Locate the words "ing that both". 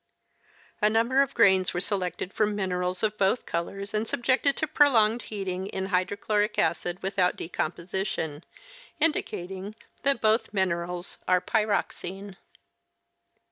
9.51-10.55